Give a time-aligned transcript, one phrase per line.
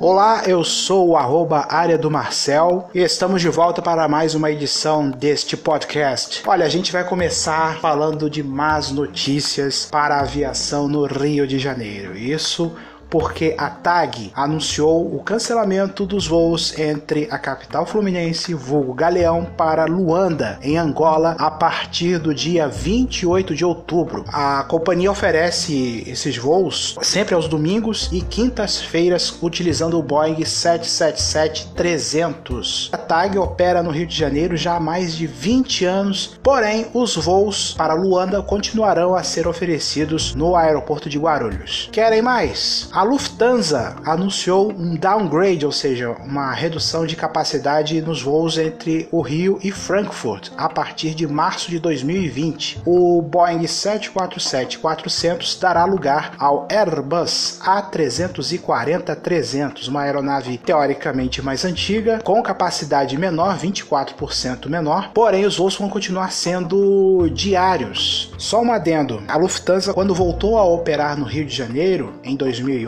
[0.00, 4.48] Olá, eu sou o arroba área do Marcel e estamos de volta para mais uma
[4.48, 6.40] edição deste podcast.
[6.46, 11.58] Olha, a gente vai começar falando de más notícias para a aviação no Rio de
[11.58, 12.16] Janeiro.
[12.16, 12.72] Isso
[13.10, 19.84] porque a TAG anunciou o cancelamento dos voos entre a capital fluminense, vulgo Galeão, para
[19.84, 24.24] Luanda, em Angola, a partir do dia 28 de outubro.
[24.28, 32.90] A companhia oferece esses voos sempre aos domingos e quintas-feiras utilizando o Boeing 777-300.
[32.92, 37.16] A TAG opera no Rio de Janeiro já há mais de 20 anos, porém os
[37.16, 41.88] voos para Luanda continuarão a ser oferecidos no aeroporto de Guarulhos.
[41.92, 42.88] Querem mais?
[42.98, 49.20] A Lufthansa anunciou um downgrade, ou seja, uma redução de capacidade nos voos entre o
[49.20, 52.82] Rio e Frankfurt a partir de março de 2020.
[52.84, 63.16] O Boeing 747-400 dará lugar ao Airbus A340-300, uma aeronave teoricamente mais antiga, com capacidade
[63.16, 68.32] menor, 24% menor, porém os voos vão continuar sendo diários.
[68.38, 72.34] Só um adendo: a Lufthansa, quando voltou a operar no Rio de Janeiro em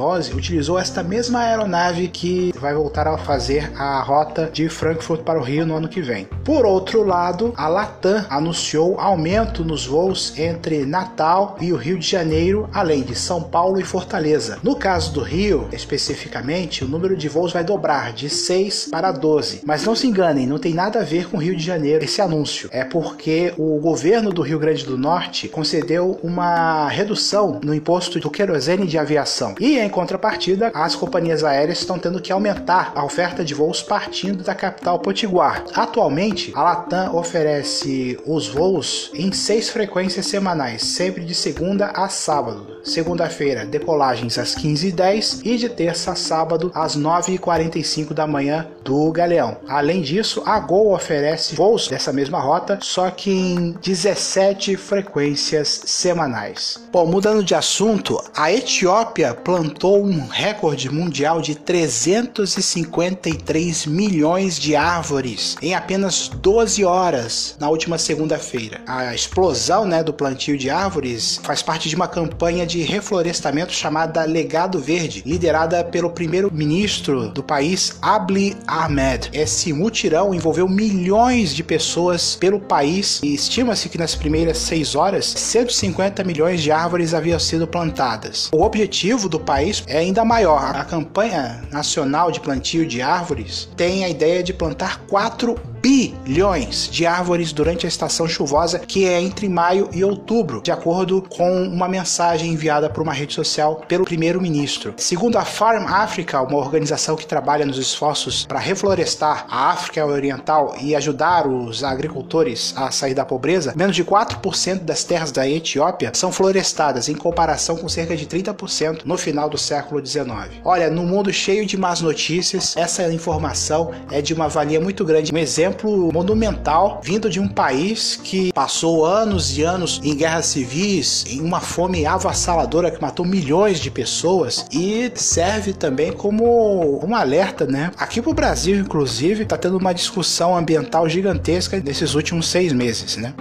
[0.01, 5.39] 2011, utilizou esta mesma aeronave que vai voltar a fazer a rota de Frankfurt para
[5.39, 6.27] o Rio no ano que vem.
[6.45, 12.09] Por outro lado, a Latam anunciou aumento nos voos entre Natal e o Rio de
[12.09, 14.59] Janeiro, além de São Paulo e Fortaleza.
[14.63, 19.63] No caso do Rio, especificamente, o número de voos vai dobrar de 6 para 12.
[19.67, 22.23] Mas não se enganem, não tem nada a ver com o Rio de Janeiro esse
[22.23, 22.71] anúncio.
[22.73, 28.31] É porque o governo do Rio Grande do Norte concedeu uma redução no imposto do
[28.31, 29.55] querosene de aviação.
[29.61, 34.43] E em contrapartida, as companhias aéreas estão tendo que aumentar a oferta de voos partindo
[34.43, 35.65] da capital potiguar.
[35.75, 42.81] Atualmente, a Latam oferece os voos em seis frequências semanais, sempre de segunda a sábado.
[42.85, 49.59] Segunda-feira, decolagens às 15h10 e de terça a sábado às 9h45 da manhã do Galeão.
[49.69, 56.81] Além disso, a Gol oferece voos dessa mesma rota, só que em 17 frequências semanais.
[56.93, 65.57] Bom, mudando de assunto, a Etiópia plantou um recorde mundial de 353 milhões de árvores
[65.63, 68.83] em apenas 12 horas na última segunda-feira.
[68.87, 74.25] A explosão né, do plantio de árvores faz parte de uma campanha de reflorestamento chamada
[74.25, 79.31] Legado Verde, liderada pelo primeiro-ministro do país, Abiy Ahmed.
[79.33, 85.27] Esse mutirão envolveu milhões de pessoas pelo país e estima-se que nas primeiras seis horas,
[85.27, 88.49] 150 milhões de árvores haviam sido plantadas.
[88.53, 90.77] O objetivo do país é ainda maior.
[90.77, 97.07] A campanha nacional de plantio de árvores tem a ideia de plantar 4 bilhões de
[97.07, 101.89] árvores durante a estação chuvosa, que é entre maio e outubro, de acordo com uma
[101.89, 104.95] mensagem enviada por uma rede social pelo primeiro-ministro.
[104.97, 110.75] Segundo a Farm Africa, uma organização que trabalha nos esforços para reflorestar a África Oriental
[110.81, 116.13] e ajudar os agricultores a sair da pobreza, menos de 4% das terras da Etiópia
[116.15, 120.61] são florestadas, em comparação com cerca de 30% no final do século XIX.
[120.65, 125.33] Olha, no mundo cheio de más notícias, essa informação é de uma valia muito grande.
[125.33, 130.47] Um exemplo exemplo monumental vindo de um país que passou anos e anos em guerras
[130.47, 137.15] civis, em uma fome avassaladora que matou milhões de pessoas e serve também como um
[137.15, 137.91] alerta, né?
[137.97, 143.33] Aqui pro Brasil, inclusive, tá tendo uma discussão ambiental gigantesca nesses últimos seis meses, né?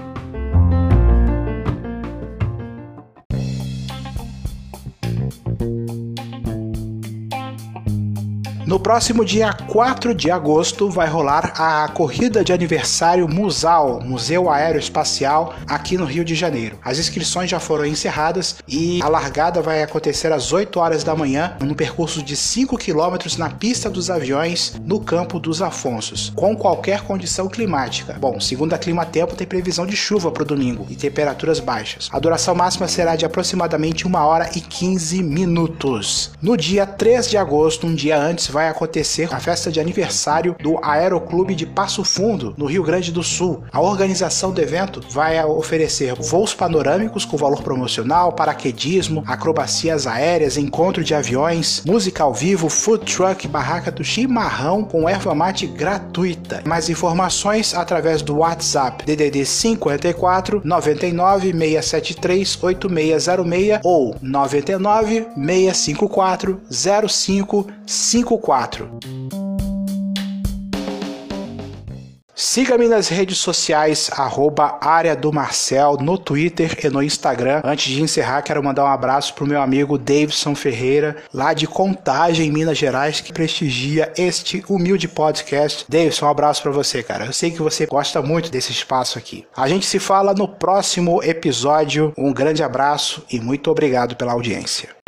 [8.69, 15.55] No próximo dia 4 de agosto vai rolar a corrida de aniversário Musal, Museu Aeroespacial,
[15.67, 16.77] aqui no Rio de Janeiro.
[16.85, 21.57] As inscrições já foram encerradas e a largada vai acontecer às 8 horas da manhã,
[21.61, 27.01] no percurso de 5 quilômetros na pista dos aviões, no campo dos Afonsos, com qualquer
[27.01, 28.17] condição climática.
[28.19, 32.07] Bom, segundo a Climatempo, tem previsão de chuva para o domingo e temperaturas baixas.
[32.11, 36.29] A duração máxima será de aproximadamente 1 hora e 15 minutos.
[36.39, 40.77] No dia 3 de agosto, um dia antes, vai acontecer a festa de aniversário do
[40.83, 43.63] Aeroclube de Passo Fundo, no Rio Grande do Sul.
[43.71, 51.03] A organização do evento vai oferecer voos panorâmicos com valor promocional, paraquedismo, acrobacias aéreas, encontro
[51.03, 56.61] de aviões, música ao vivo, food truck, barraca do chimarrão com erva mate gratuita.
[56.65, 68.48] Mais informações através do WhatsApp DDD 54 99 673 8606 ou 99 654 0554.
[72.41, 77.61] Siga-me nas redes sociais, arroba área do Marcel, no Twitter e no Instagram.
[77.65, 82.49] Antes de encerrar, quero mandar um abraço pro meu amigo Davidson Ferreira, lá de Contagem,
[82.49, 85.85] Minas Gerais, que prestigia este humilde podcast.
[85.89, 87.25] Davidson, um abraço para você, cara.
[87.25, 89.45] Eu sei que você gosta muito desse espaço aqui.
[89.53, 92.13] A gente se fala no próximo episódio.
[92.17, 94.98] Um grande abraço e muito obrigado pela audiência.